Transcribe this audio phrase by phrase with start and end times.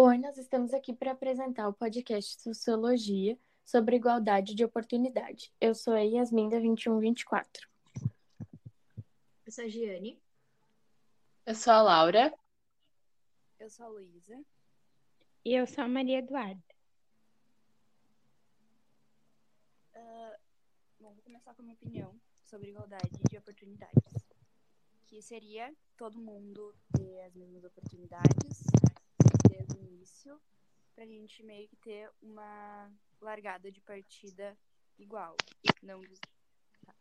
[0.00, 5.52] Oi, nós estamos aqui para apresentar o podcast Sociologia sobre igualdade de oportunidade.
[5.60, 7.68] Eu sou a Yasmin da 2124.
[9.44, 10.22] Eu sou a Giane.
[11.44, 12.32] Eu sou a Laura.
[13.58, 14.40] Eu sou a Luísa.
[15.44, 16.62] E eu sou a Maria Eduarda.
[19.96, 20.38] Uh,
[21.00, 24.14] bom, vou começar com a minha opinião sobre igualdade de oportunidades.
[25.08, 28.62] Que seria todo mundo ter as mesmas oportunidades
[29.68, 30.40] desde o início,
[30.94, 32.90] pra gente meio que ter uma
[33.20, 34.56] largada de partida
[34.98, 35.36] igual.
[35.82, 36.00] Não
[36.84, 36.94] tá.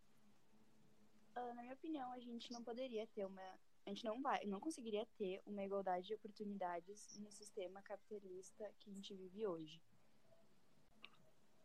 [1.41, 3.41] uh, Na minha opinião, a gente não poderia ter uma.
[3.85, 8.89] A gente não vai, não conseguiria ter uma igualdade de oportunidades no sistema capitalista que
[8.89, 9.81] a gente vive hoje.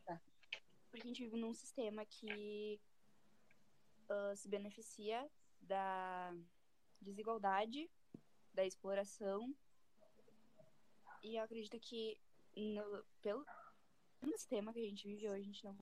[0.04, 0.20] Tá.
[0.88, 2.80] Porque a gente vive num sistema que
[4.08, 5.28] uh, se beneficia
[5.60, 6.32] da
[7.00, 7.90] desigualdade,
[8.54, 9.52] da exploração.
[11.22, 12.20] E eu acredito que
[12.56, 13.46] no, pelo
[14.20, 15.76] no sistema que a gente vive hoje, a gente não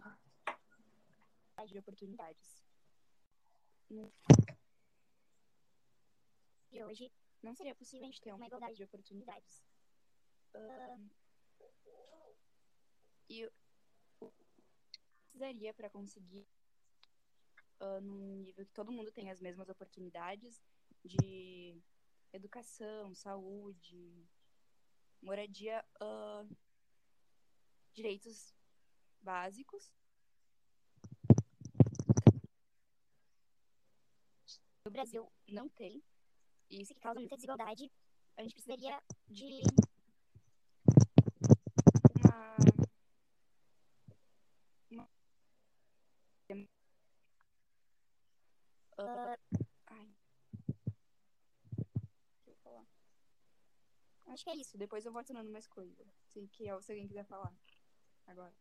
[1.66, 2.64] de oportunidades.
[6.72, 9.62] E hoje não seria possível a gente ter uma igualdade de oportunidades.
[10.54, 11.10] Uh,
[13.28, 13.50] e
[15.40, 16.46] precisaria para conseguir
[17.80, 20.62] uh, num nível que todo mundo tenha as mesmas oportunidades
[21.04, 21.80] de
[22.32, 24.28] educação, saúde,
[25.22, 26.56] moradia, uh,
[27.92, 28.54] direitos
[29.20, 29.92] básicos.
[34.84, 36.02] O Brasil não tem,
[36.68, 37.90] e isso que causa muita desigualdade.
[38.36, 39.62] A gente precisaria de
[42.16, 42.56] uma,
[44.90, 45.08] uma
[48.98, 49.36] uh,
[49.86, 50.14] ai.
[52.36, 52.86] Deixa eu falar.
[54.30, 54.78] Acho que é isso.
[54.78, 56.06] Depois eu vou adicionando mais coisas.
[56.28, 57.52] Se, que, se alguém quiser falar
[58.26, 58.52] agora.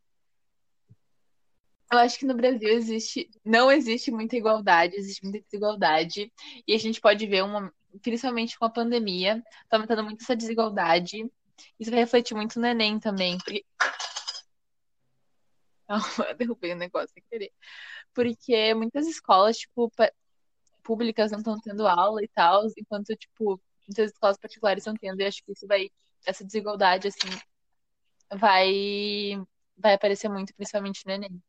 [1.92, 6.32] Eu acho que no Brasil existe, não existe muita igualdade, existe muita desigualdade.
[6.68, 11.32] E a gente pode ver, uma, principalmente com a pandemia, tá aumentando muito essa desigualdade.
[11.80, 13.38] Isso vai refletir muito no Enem também.
[13.38, 13.66] Porque...
[15.92, 17.52] Oh, derrubei o negócio sem querer.
[18.14, 19.92] Porque muitas escolas, tipo,
[20.84, 23.60] públicas não estão tendo aula e tal, enquanto, tipo,
[23.90, 25.20] muitas escolas particulares estão tendo.
[25.20, 25.90] E acho que isso vai,
[26.26, 27.30] essa desigualdade, assim,
[28.36, 29.36] vai
[29.80, 31.42] vai aparecer muito, principalmente no Enem.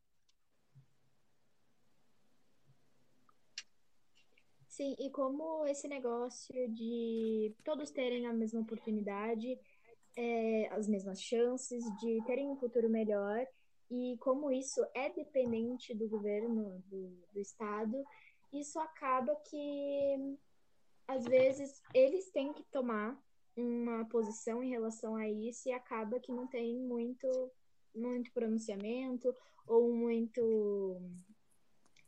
[4.69, 9.59] Sim, e como esse negócio de todos terem a mesma oportunidade,
[10.17, 13.45] é, as mesmas chances de terem um futuro melhor,
[13.91, 18.03] e como isso é dependente do governo, do, do Estado,
[18.53, 20.39] isso acaba que,
[21.10, 23.21] às vezes, eles têm que tomar
[23.56, 27.28] uma posição em relação a isso e acaba que não tem muito
[27.93, 29.34] muito pronunciamento
[29.66, 31.03] ou muito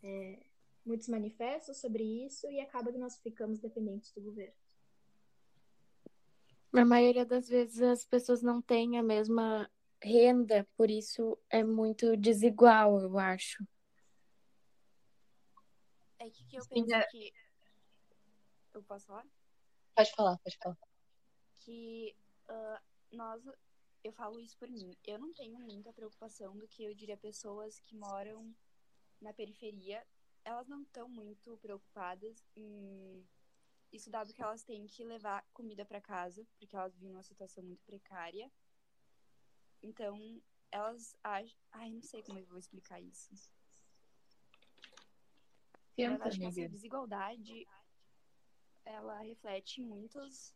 [0.00, 0.46] é,
[0.86, 4.54] muitos manifestos sobre isso e acaba que nós ficamos dependentes do governo.
[6.72, 9.69] Na maioria das vezes as pessoas não têm a mesma
[10.00, 13.66] renda, por isso é muito desigual, eu acho.
[16.20, 17.06] É que, que eu penso é...
[17.08, 17.32] que.
[18.74, 19.26] Eu posso falar?
[19.94, 20.78] Pode falar, pode falar.
[21.56, 22.16] Que
[22.48, 23.44] uh, nós
[24.04, 24.96] eu falo isso por mim.
[25.04, 28.54] Eu não tenho muita preocupação do que eu diria pessoas que moram
[29.20, 30.04] na periferia.
[30.44, 33.24] Elas não estão muito preocupadas em
[33.92, 37.62] isso dado que elas têm que levar comida para casa, porque elas vivem numa situação
[37.62, 38.50] muito precária.
[39.82, 41.56] Então, elas acham.
[41.70, 43.30] Ai, não sei como eu vou explicar isso.
[45.94, 47.66] Tenta, acho que essa desigualdade
[48.84, 50.54] ela reflete muitos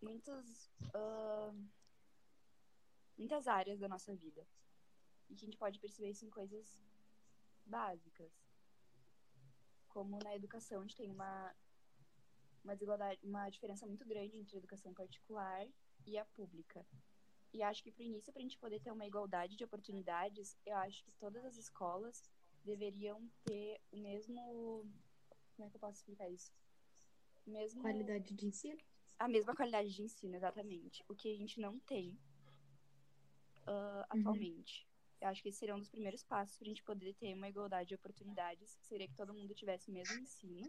[0.00, 1.68] muitas uh,
[3.16, 4.46] muitas áreas da nossa vida.
[5.30, 6.82] E que a gente pode perceber isso em coisas
[7.64, 8.32] básicas.
[9.88, 11.54] Como na educação a gente tem uma
[12.64, 15.66] uma desigualdade uma diferença muito grande entre a educação particular
[16.06, 16.84] e a pública.
[17.52, 20.76] E acho que para início para a gente poder ter uma igualdade de oportunidades eu
[20.76, 22.30] acho que todas as escolas
[22.64, 24.90] deveriam ter o mesmo
[25.62, 26.52] como é que eu posso explicar isso
[27.46, 28.82] mesmo qualidade de ensino
[29.22, 31.04] a mesma qualidade de ensino, exatamente.
[31.08, 32.18] O que a gente não tem
[33.60, 34.80] uh, atualmente.
[34.80, 34.92] Uhum.
[35.20, 37.48] Eu acho que esse seria um dos primeiros passos para a gente poder ter uma
[37.48, 38.76] igualdade de oportunidades.
[38.82, 40.68] Seria que todo mundo tivesse o mesmo ensino.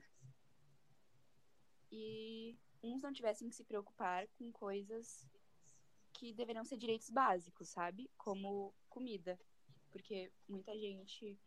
[1.92, 5.28] E uns não tivessem que se preocupar com coisas
[6.14, 8.08] que deveriam ser direitos básicos, sabe?
[8.18, 9.40] Como comida.
[9.92, 11.40] Porque muita gente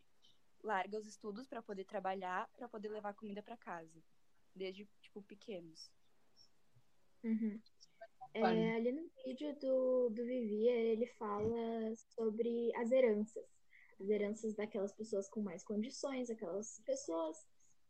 [0.67, 4.03] larga os estudos para poder trabalhar, para poder levar comida para casa,
[4.53, 5.89] desde tipo pequenos.
[7.23, 7.59] Uhum.
[8.33, 13.45] É, ali no vídeo do, do Vivi, ele fala sobre as heranças.
[13.99, 17.47] As heranças daquelas pessoas com mais condições, aquelas pessoas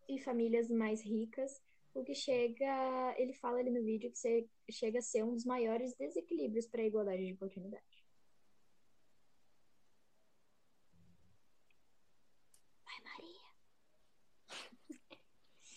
[0.08, 1.62] e famílias mais ricas,
[1.94, 5.46] o que chega, ele fala ali no vídeo que você chega a ser um dos
[5.46, 8.07] maiores desequilíbrios para a igualdade de oportunidade.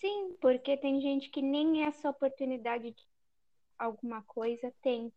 [0.01, 3.07] Sim, porque tem gente que nem essa oportunidade de
[3.79, 5.13] alguma coisa tem.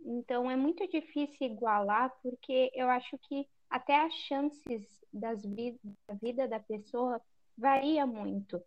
[0.00, 5.78] Então é muito difícil igualar, porque eu acho que até as chances das vid
[6.08, 7.20] da vida da pessoa
[7.56, 8.60] varia muito.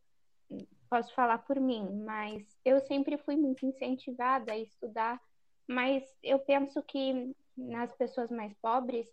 [0.89, 5.21] Posso falar por mim, mas eu sempre fui muito incentivada a estudar,
[5.67, 9.07] mas eu penso que nas pessoas mais pobres,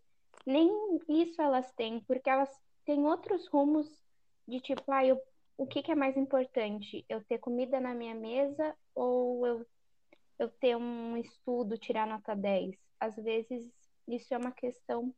[0.46, 0.70] nem
[1.08, 2.50] isso elas têm, porque elas
[2.84, 3.88] têm outros rumos
[4.46, 5.20] de tipo, ah, eu,
[5.56, 7.04] o que, que é mais importante?
[7.08, 9.66] Eu ter comida na minha mesa ou eu,
[10.38, 12.76] eu ter um estudo, tirar nota 10?
[12.98, 13.72] Às vezes
[14.08, 15.14] isso é uma questão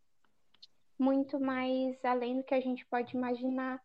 [0.98, 3.82] muito mais além do que a gente pode imaginar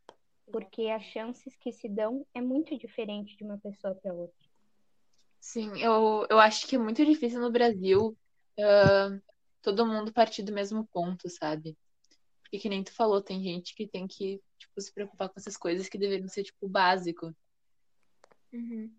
[0.51, 4.51] porque as chances que se dão é muito diferente de uma pessoa para outra.
[5.39, 8.15] Sim, eu, eu acho que é muito difícil no Brasil
[8.59, 9.21] uh,
[9.61, 11.75] todo mundo partir do mesmo ponto, sabe?
[12.51, 15.55] Porque que nem tu falou, tem gente que tem que tipo, se preocupar com essas
[15.55, 17.33] coisas que deveriam ser, tipo, básico.
[18.51, 18.93] Uhum.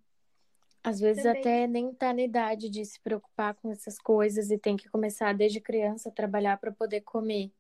[0.83, 1.41] Às vezes Também.
[1.41, 5.35] até nem tá na idade de se preocupar com essas coisas e tem que começar
[5.35, 7.53] desde criança a trabalhar para poder comer.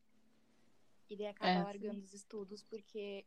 [1.11, 1.62] E daí acaba É.
[1.62, 3.27] largando os estudos porque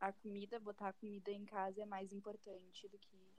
[0.00, 3.37] a comida, botar a comida em casa é mais importante do que.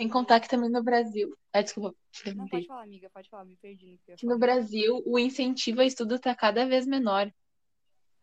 [0.00, 1.36] Sem contar que também no Brasil.
[1.52, 4.24] Ah, desculpa, te Não, pode falar, amiga, pode falar, me perdi no que eu Que
[4.24, 4.38] no.
[4.38, 7.30] Brasil o incentivo ao estudo tá cada vez menor.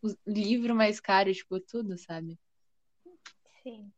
[0.01, 2.39] O livro mais caro, tipo, tudo, sabe?
[3.61, 3.91] Sim.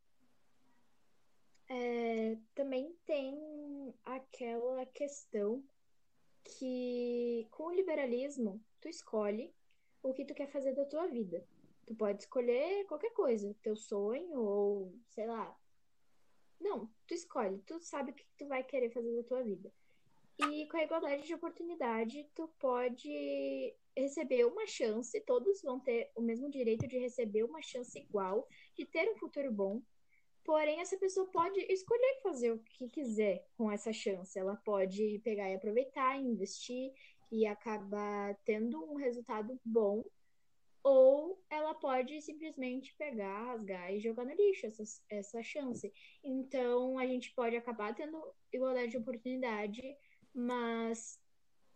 [1.69, 5.63] É, também tem aquela questão
[6.43, 9.53] que com o liberalismo tu escolhe
[10.03, 11.45] o que tu quer fazer da tua vida.
[11.87, 15.57] Tu pode escolher qualquer coisa, teu sonho ou sei lá.
[16.59, 19.71] Não, tu escolhe, tu sabe o que tu vai querer fazer da tua vida.
[20.47, 26.21] E com a igualdade de oportunidade, tu pode receber uma chance, todos vão ter o
[26.21, 29.81] mesmo direito de receber uma chance igual, de ter um futuro bom.
[30.43, 34.39] Porém, essa pessoa pode escolher fazer o que quiser com essa chance.
[34.39, 36.93] Ela pode pegar e aproveitar, investir
[37.31, 40.03] e acabar tendo um resultado bom,
[40.83, 45.91] ou ela pode simplesmente pegar, rasgar e jogar no lixo essa, essa chance.
[46.23, 48.21] Então, a gente pode acabar tendo
[48.51, 49.97] igualdade de oportunidade,
[50.33, 51.19] mas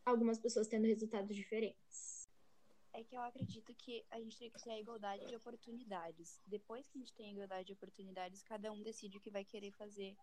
[0.05, 2.29] algumas pessoas tendo resultados diferentes.
[2.94, 6.39] É que eu acredito que a gente tem que ter a igualdade de oportunidades.
[6.45, 9.44] Depois que a gente tem a igualdade de oportunidades, cada um decide o que vai
[9.44, 10.15] querer fazer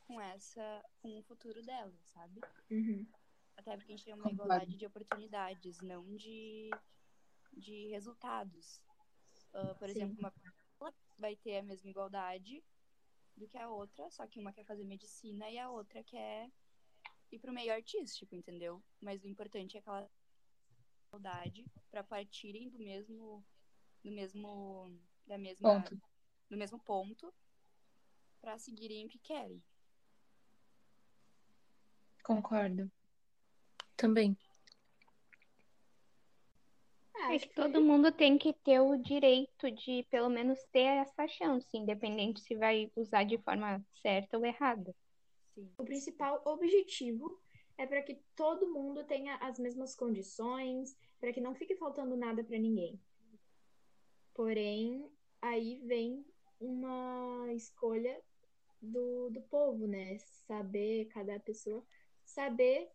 [0.00, 2.40] com essa, com o futuro dela, sabe?
[2.68, 3.06] Uhum.
[3.56, 6.70] Até porque a gente tem uma igualdade de oportunidades, não de,
[7.56, 8.80] de resultados.
[9.54, 10.00] Ah, por Sim.
[10.02, 10.32] exemplo,
[10.80, 12.62] uma vai ter a mesma igualdade
[13.36, 16.50] do que a outra, só que uma quer fazer medicina e a outra quer
[17.32, 18.82] ir pro meio artístico, entendeu?
[19.00, 20.10] Mas o importante é que ela
[21.08, 23.44] igualdade para partirem do mesmo
[24.04, 26.00] do mesmo da mesma Ponto.
[26.48, 27.32] do mesmo ponto
[28.40, 29.62] para seguirem o que querem.
[32.22, 32.90] Concordo.
[33.96, 34.36] Também.
[37.34, 41.76] Acho que todo mundo tem que ter o direito de, pelo menos, ter essa chance,
[41.76, 44.94] independente se vai usar de forma certa ou errada.
[45.54, 45.72] Sim.
[45.78, 47.40] O principal objetivo
[47.78, 52.42] é para que todo mundo tenha as mesmas condições, para que não fique faltando nada
[52.44, 53.00] para ninguém.
[54.34, 56.24] Porém, aí vem
[56.60, 58.20] uma escolha
[58.80, 60.18] do, do povo, né?
[60.46, 61.84] Saber, cada pessoa,
[62.24, 62.90] saber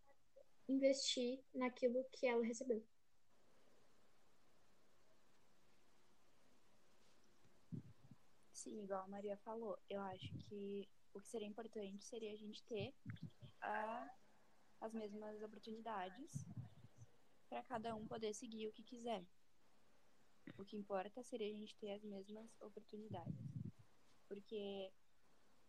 [0.67, 2.83] investir naquilo que ela recebeu.
[8.61, 12.63] Sim, igual a Maria falou, eu acho que o que seria importante seria a gente
[12.63, 12.93] ter
[13.61, 14.07] a-
[14.81, 16.45] as mesmas oportunidades
[17.49, 19.23] para cada um poder seguir o que quiser.
[20.57, 23.35] O que importa seria a gente ter as mesmas oportunidades.
[24.27, 24.91] Porque,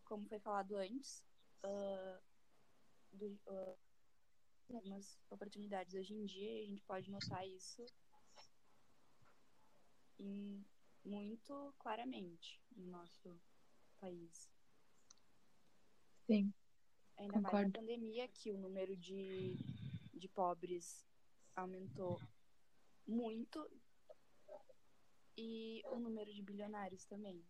[0.04, 1.24] como foi falado antes,
[1.64, 2.20] ah,
[3.12, 3.76] do, ah,
[4.64, 7.84] as mesmas oportunidades hoje em dia, a gente pode notar isso
[10.18, 10.64] em
[11.04, 13.40] muito claramente no nosso
[14.00, 14.48] país.
[16.26, 16.52] Sim.
[17.16, 17.66] Ainda mais Concordo.
[17.68, 19.54] na pandemia, que o número de,
[20.14, 21.06] de pobres
[21.54, 22.20] aumentou
[23.06, 23.68] muito
[25.36, 27.44] e o número de bilionários também.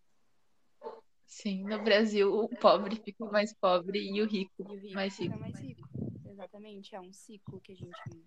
[1.27, 5.17] Sim, no Brasil o pobre fica mais pobre e o rico, E o rico mais
[5.17, 5.41] fica rico.
[5.41, 5.89] mais rico.
[6.27, 8.27] Exatamente, é um ciclo que a gente vive.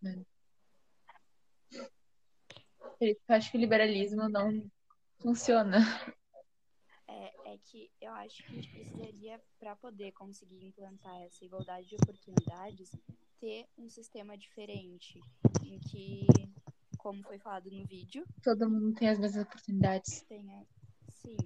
[0.00, 0.26] Por
[3.00, 4.70] que eu acho que o liberalismo não
[5.18, 5.78] funciona.
[7.08, 11.88] É, é que eu acho que a gente precisaria, para poder conseguir implantar essa igualdade
[11.88, 12.90] de oportunidades,
[13.40, 15.18] ter um sistema diferente,
[15.64, 16.26] em que,
[16.98, 20.22] como foi falado no vídeo, Todo mundo tem as mesmas oportunidades.
[20.28, 20.66] tenha,
[21.08, 21.36] sim,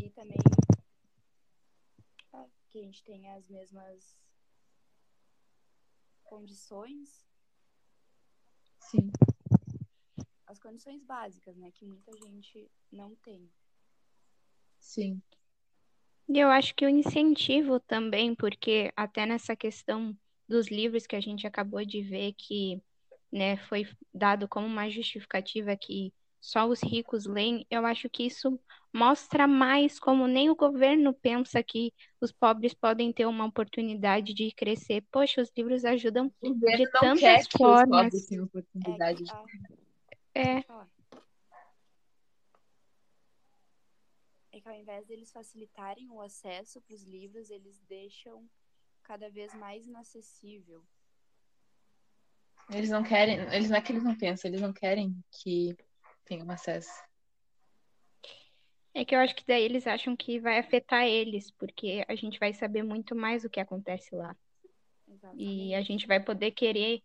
[0.00, 0.38] e também
[2.34, 4.16] ah, que a gente tenha as mesmas
[6.22, 7.26] condições,
[8.90, 9.10] Sim.
[10.72, 13.48] As condições básicas, né, que muita gente não tem.
[14.78, 15.20] Sim.
[16.28, 20.16] E eu acho que o incentivo também, porque até nessa questão
[20.48, 22.80] dos livros que a gente acabou de ver que,
[23.30, 28.58] né, foi dado como uma justificativa que só os ricos leem, eu acho que isso
[28.92, 34.50] mostra mais como nem o governo pensa que os pobres podem ter uma oportunidade de
[34.52, 35.04] crescer.
[35.10, 37.86] Poxa, os livros ajudam de não tantas quer que os formas.
[37.88, 39.22] pobres tenham É oportunidade.
[39.22, 39.71] que de-.
[40.34, 40.58] É.
[44.52, 48.48] É que ao invés deles facilitarem o acesso para os livros, eles deixam
[49.02, 50.84] cada vez mais inacessível.
[52.70, 55.76] Eles não querem, eles não é que eles não pensam, eles não querem que
[56.24, 57.02] tenham acesso.
[58.94, 62.38] É que eu acho que daí eles acham que vai afetar eles, porque a gente
[62.38, 64.36] vai saber muito mais o que acontece lá.
[65.34, 65.74] E Exatamente.
[65.74, 67.02] a gente vai poder querer,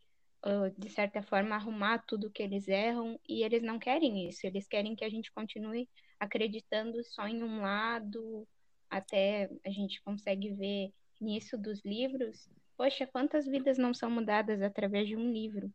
[0.77, 4.45] de certa forma, arrumar tudo que eles erram, e eles não querem isso.
[4.45, 5.89] Eles querem que a gente continue
[6.19, 8.47] acreditando só em um lado,
[8.89, 12.49] até a gente consegue ver nisso dos livros.
[12.75, 15.71] Poxa, quantas vidas não são mudadas através de um livro?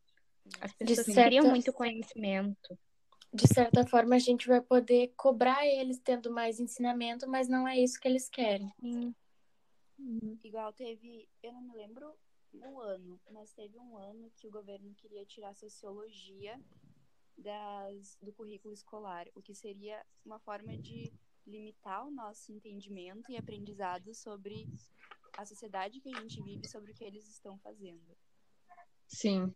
[0.60, 2.78] As pessoas certa- criam muito conhecimento.
[3.34, 7.78] De certa forma, a gente vai poder cobrar eles tendo mais ensinamento, mas não é
[7.78, 8.70] isso que eles querem.
[8.80, 9.14] Sim.
[10.44, 12.14] Igual teve, eu não me lembro
[12.60, 16.60] o ano, mas teve um ano que o governo queria tirar sociologia
[17.36, 21.12] das, do currículo escolar, o que seria uma forma de
[21.46, 24.68] limitar o nosso entendimento e aprendizado sobre
[25.36, 28.16] a sociedade que a gente vive, sobre o que eles estão fazendo.
[29.08, 29.52] Sim.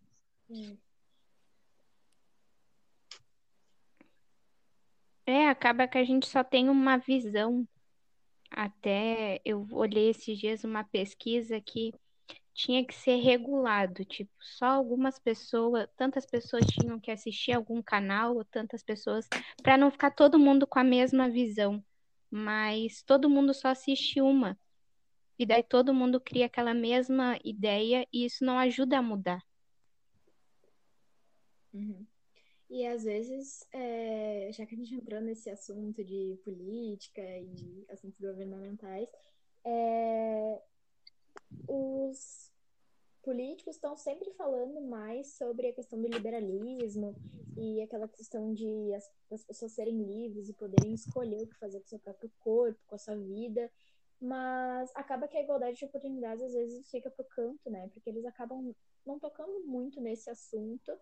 [5.24, 7.66] É, acaba que a gente só tem uma visão.
[8.50, 11.92] Até eu olhei esses dias uma pesquisa que
[12.56, 18.34] tinha que ser regulado, tipo, só algumas pessoas, tantas pessoas tinham que assistir algum canal,
[18.34, 19.28] ou tantas pessoas,
[19.62, 21.84] para não ficar todo mundo com a mesma visão.
[22.30, 24.58] Mas todo mundo só assiste uma.
[25.38, 29.44] E daí todo mundo cria aquela mesma ideia e isso não ajuda a mudar.
[31.75, 32.06] Uhum.
[32.70, 38.18] E às vezes, é, já que a gente entrou nesse assunto de política e assuntos
[38.18, 39.08] governamentais,
[39.62, 40.62] é,
[41.68, 42.45] os
[43.26, 47.12] políticos estão sempre falando mais sobre a questão do liberalismo
[47.56, 51.88] e aquela questão de as, pessoas serem livres e poderem escolher o que fazer com
[51.88, 53.68] seu próprio corpo, com a sua vida,
[54.21, 57.90] mas acaba que a igualdade de oportunidades às vezes fica pro canto, né?
[57.92, 58.73] Porque eles acabam
[59.04, 60.92] não tocando muito nesse assunto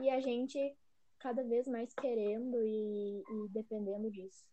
[0.00, 0.76] e a gente
[1.18, 4.46] cada vez mais querendo e, e dependendo disso.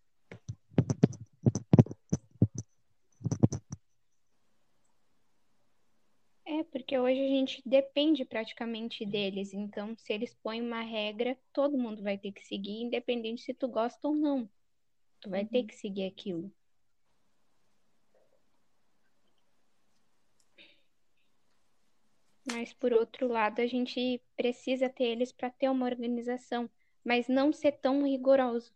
[6.60, 9.54] É, porque hoje a gente depende praticamente deles.
[9.54, 13.68] Então, se eles põem uma regra, todo mundo vai ter que seguir, independente se tu
[13.68, 14.50] gosta ou não.
[15.22, 16.52] Tu vai ter que seguir aquilo.
[22.52, 26.70] Mas, por outro lado, a gente precisa ter eles para ter uma organização,
[27.04, 28.74] mas não ser tão rigoroso.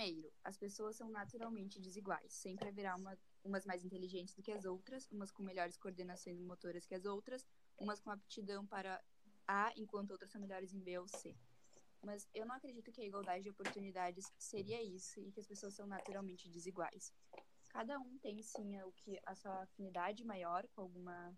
[0.00, 2.32] Primeiro, as pessoas são naturalmente desiguais.
[2.32, 6.86] Sempre haverá uma, umas mais inteligentes do que as outras, umas com melhores coordenações motoras
[6.86, 7.46] que as outras,
[7.78, 8.98] umas com aptidão para
[9.46, 11.36] A, enquanto outras são melhores em B ou C.
[12.02, 15.74] Mas eu não acredito que a igualdade de oportunidades seria isso e que as pessoas
[15.74, 17.12] são naturalmente desiguais.
[17.68, 21.36] Cada um tem sim o que a sua afinidade maior com alguma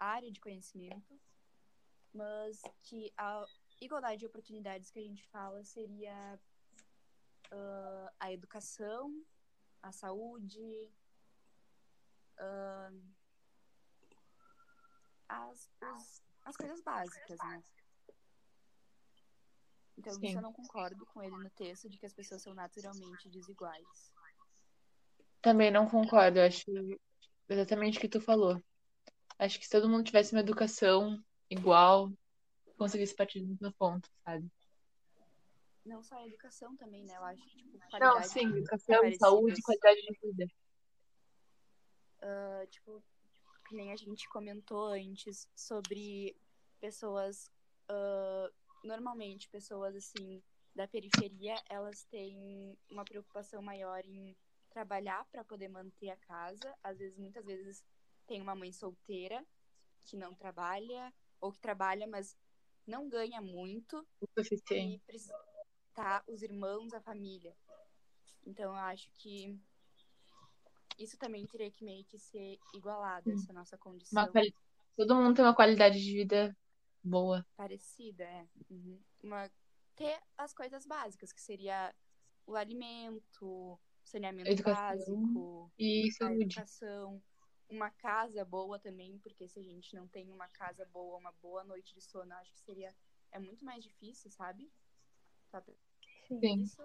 [0.00, 1.20] área de conhecimento,
[2.14, 3.44] mas que a
[3.82, 6.40] igualdade de oportunidades que a gente fala seria
[7.52, 9.24] uh, a educação,
[9.82, 10.90] a saúde,
[12.38, 13.00] uh,
[15.28, 17.62] as, os, as coisas básicas, né?
[19.98, 20.26] Então, Sim.
[20.26, 24.12] isso eu não concordo com ele no texto de que as pessoas são naturalmente desiguais.
[25.42, 26.64] Também não concordo, eu acho
[27.48, 28.62] exatamente o que tu falou.
[29.38, 32.12] Acho que se todo mundo tivesse uma educação igual,
[32.76, 34.48] conseguisse partir do meu ponto, sabe?
[35.88, 37.16] Não só a educação também, né?
[37.16, 39.18] Eu acho que, tipo, Não, qualidade sim, de vida educação, parecidas.
[39.18, 40.46] saúde, qualidade de vida.
[42.20, 43.02] Ah, tipo,
[43.66, 46.36] que nem a gente comentou antes sobre
[46.80, 47.50] pessoas,
[47.88, 48.50] ah,
[48.84, 50.42] normalmente pessoas assim
[50.74, 54.36] da periferia, elas têm uma preocupação maior em
[54.70, 56.74] trabalhar para poder manter a casa.
[56.84, 57.84] Às vezes, muitas vezes
[58.26, 59.44] tem uma mãe solteira
[60.04, 62.36] que não trabalha ou que trabalha, mas
[62.86, 64.96] não ganha muito O suficiente.
[64.96, 65.34] e precisa
[66.26, 67.54] os irmãos, a família.
[68.46, 69.58] Então eu acho que
[70.98, 73.34] isso também teria que meio que ser igualado, Hum.
[73.34, 74.52] essa nossa condição quali...
[74.96, 76.56] Todo mundo tem uma qualidade de vida
[77.04, 77.46] boa.
[77.56, 78.48] parecida, é.
[78.68, 79.00] Uhum.
[79.22, 79.48] Uma,
[79.94, 81.94] ter as coisas básicas, que seria
[82.46, 84.82] o alimento, saneamento Educação.
[84.88, 86.42] básico, E saúde.
[86.42, 87.22] educação,
[87.68, 91.62] uma casa boa também, porque se a gente não tem uma casa boa, uma boa
[91.62, 92.92] noite de sono, eu acho que seria
[93.30, 94.68] é muito mais difícil, sabe?
[95.50, 95.72] Sabe?
[96.28, 96.62] Sim.
[96.62, 96.82] Isso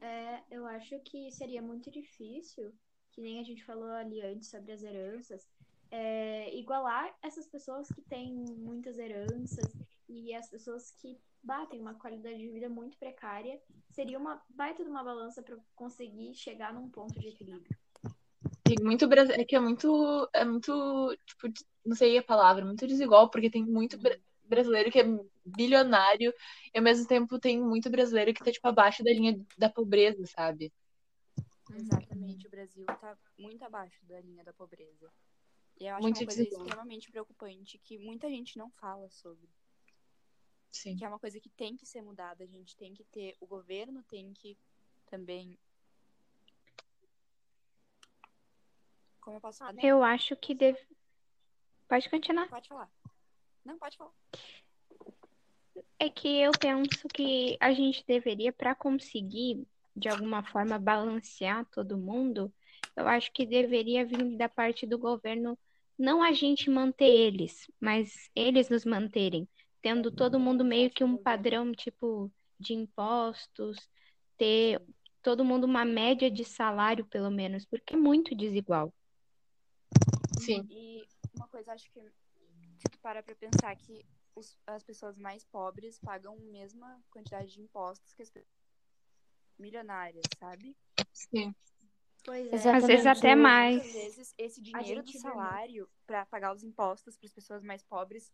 [0.00, 2.72] É, eu acho que seria muito difícil,
[3.12, 5.48] que nem a gente falou ali antes sobre as heranças,
[5.90, 9.72] é, igualar essas pessoas que têm muitas heranças
[10.08, 13.60] e as pessoas que batem uma qualidade de vida muito precária.
[13.90, 17.76] Seria uma baita de uma balança para conseguir chegar num ponto de equilíbrio.
[18.68, 21.48] E muito é que é muito é muito tipo
[21.84, 23.96] não sei a palavra muito desigual porque tem muito
[24.48, 25.04] brasileiro que é
[25.44, 26.32] bilionário
[26.74, 30.24] e ao mesmo tempo tem muito brasileiro que tá tipo abaixo da linha da pobreza
[30.26, 30.72] sabe
[31.68, 35.12] Exatamente, o Brasil está muito abaixo da linha da pobreza.
[35.78, 36.64] E eu acho Muito uma coisa desigual.
[36.64, 39.48] extremamente preocupante que muita gente não fala sobre.
[40.70, 42.44] sim Que é uma coisa que tem que ser mudada.
[42.44, 44.56] A gente tem que ter, o governo tem que
[45.06, 45.58] também.
[49.20, 49.72] Como eu posso falar?
[49.72, 49.80] né?
[49.82, 50.80] Eu acho que deve.
[51.88, 52.48] Pode continuar.
[52.48, 52.90] Pode falar.
[53.66, 54.12] Não, pode falar.
[55.98, 61.98] É que eu penso que a gente deveria, para conseguir, de alguma forma, balancear todo
[61.98, 62.52] mundo,
[62.96, 65.58] eu acho que deveria vir da parte do governo,
[65.98, 69.48] não a gente manter eles, mas eles nos manterem,
[69.82, 73.76] tendo todo mundo meio que um padrão, tipo, de impostos,
[74.38, 74.80] ter
[75.22, 78.94] todo mundo uma média de salário, pelo menos, porque é muito desigual.
[80.38, 82.00] sim E uma coisa, acho que
[82.76, 87.52] se tu para pra pensar que os- as pessoas mais pobres pagam a mesma quantidade
[87.52, 88.54] de impostos que as pessoas
[89.58, 90.76] milionárias, sabe?
[91.12, 91.54] sim
[92.24, 92.86] Pois Às Exatamente.
[92.88, 93.76] vezes até mais.
[93.76, 98.32] Muitas vezes esse dinheiro do salário para pagar os impostos para as pessoas mais pobres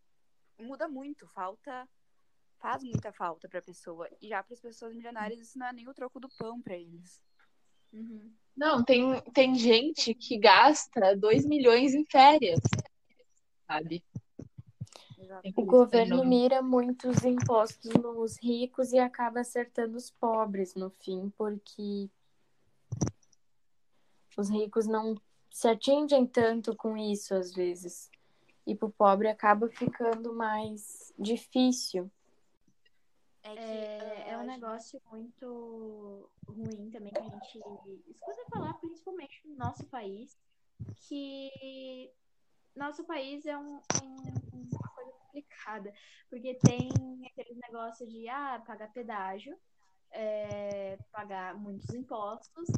[0.59, 1.89] muda muito, falta
[2.59, 4.09] faz muita falta para a pessoa.
[4.21, 6.77] E já para as pessoas milionárias isso não é nem o troco do pão para
[6.77, 7.21] eles.
[7.93, 8.33] Uhum.
[8.57, 12.59] não tem tem gente que gasta 2 milhões em férias
[13.67, 14.03] sabe
[15.57, 21.33] O governo ver, mira muitos impostos nos ricos e acaba acertando os pobres no fim,
[21.37, 22.09] porque
[24.37, 25.17] os ricos não
[25.51, 28.11] se atingem tanto com isso às vezes.
[28.67, 32.11] E pro pobre acaba ficando mais difícil.
[33.43, 37.59] É, que, É, é ah, um a negócio muito ruim também que a gente
[38.09, 40.37] escuta falar, principalmente no nosso país,
[41.09, 42.11] que
[42.75, 44.82] nosso país é um, um-
[45.33, 45.93] complicada,
[46.29, 46.91] porque tem
[47.27, 49.59] aquele negócio de ah, pagar pedágio,
[50.11, 52.69] é, pagar muitos impostos.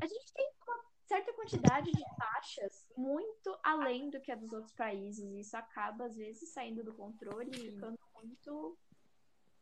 [0.00, 4.72] A gente tem uma certa quantidade de taxas muito além do que a dos outros
[4.74, 8.78] países, e isso acaba, às vezes, saindo do controle e ficando muito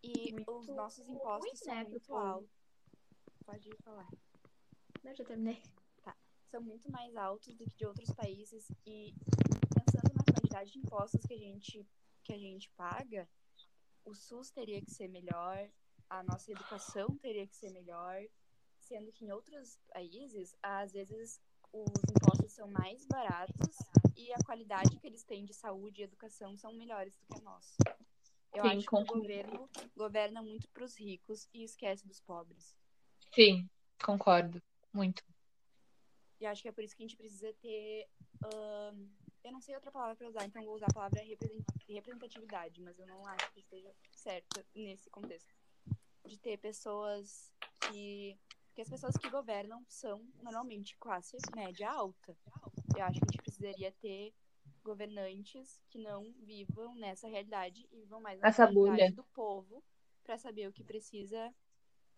[0.02, 2.50] E muito os nossos impostos ruim, são né, muito altos.
[3.46, 4.08] Pode falar.
[5.02, 5.62] Eu já terminei.
[6.50, 9.12] São muito mais altos do que de outros países e
[9.74, 11.84] pensando na quantidade de impostos que a gente
[12.24, 13.28] que a gente paga,
[14.04, 15.70] o SUS teria que ser melhor,
[16.10, 18.22] a nossa educação teria que ser melhor,
[18.80, 21.40] sendo que em outros países, às vezes
[21.72, 23.76] os impostos são mais baratos
[24.16, 27.42] e a qualidade que eles têm de saúde e educação são melhores do que a
[27.42, 27.84] nossa.
[28.54, 32.76] Eu Sim, acho que o governo governa muito para os ricos e esquece dos pobres.
[33.34, 33.68] sim
[34.02, 35.22] concordo muito
[36.40, 38.08] E acho que é por isso que a gente precisa ter.
[38.42, 39.08] ahn,
[39.44, 42.98] eu não sei outra palavra para usar, então vou usar a palavra represen- representatividade, mas
[42.98, 45.54] eu não acho que esteja certa nesse contexto.
[46.26, 47.52] De ter pessoas
[47.88, 48.38] que.
[48.68, 52.36] Porque as pessoas que governam são normalmente classe média alta.
[52.96, 54.34] Eu acho que a gente precisaria ter
[54.82, 59.12] governantes que não vivam nessa realidade e vivam mais na realidade bolha.
[59.12, 59.82] do povo
[60.24, 61.54] para saber o que precisa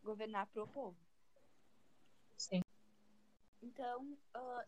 [0.03, 0.97] governar pro povo.
[2.37, 2.62] sim
[3.62, 4.65] Então, ah,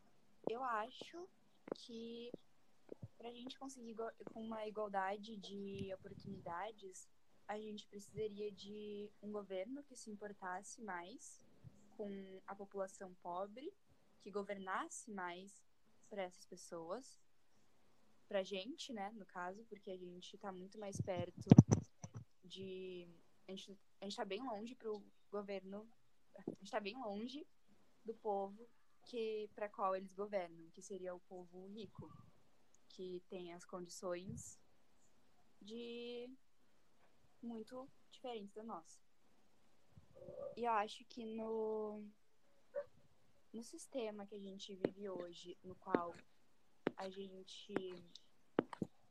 [0.51, 1.29] eu acho
[1.75, 2.31] que
[3.19, 3.97] para a gente conseguir
[4.33, 7.09] com uma igualdade de oportunidades,
[7.49, 11.43] a gente precisaria de um governo que se importasse mais
[11.97, 13.75] com a população pobre,
[14.21, 15.67] que governasse mais
[16.09, 17.21] para essas pessoas,
[18.29, 21.49] para a gente, né, no caso, porque a gente está muito mais perto
[22.45, 23.09] de.
[23.49, 25.89] A gente, a gente tá bem longe para o governo,
[26.37, 27.47] a gente está bem longe
[28.05, 28.69] do povo
[29.07, 32.13] que para qual eles governam, que seria o povo rico,
[32.99, 34.59] que tem as condições
[35.63, 36.29] de
[37.41, 39.01] muito diferentes da nossa.
[40.57, 42.05] E eu acho que no
[43.53, 46.13] no sistema que a gente vive hoje, no qual
[46.97, 47.73] a gente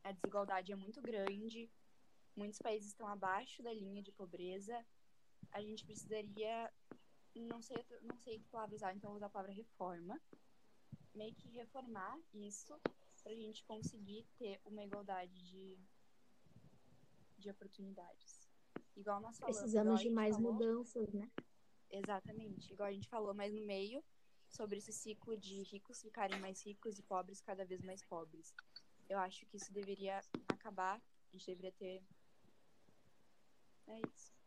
[0.04, 1.70] a desigualdade é muito grande,
[2.36, 4.76] muitos países estão abaixo da linha de pobreza,
[5.50, 6.70] a gente precisaria
[7.34, 10.20] não sei não sei que palavra usar, então vou usar a palavra reforma,
[11.14, 12.78] meio que reformar isso
[13.28, 15.78] para a gente conseguir ter uma igualdade de
[17.36, 18.48] de oportunidades.
[18.96, 19.58] Igual nós falamos.
[19.58, 21.30] Precisamos de mais falou, mudanças, né?
[21.90, 22.72] Exatamente.
[22.72, 24.02] Igual a gente falou mais no meio
[24.48, 28.54] sobre esse ciclo de ricos ficarem mais ricos e pobres cada vez mais pobres.
[29.08, 30.96] Eu acho que isso deveria acabar.
[30.96, 32.02] A gente deveria ter.
[33.88, 34.37] É isso.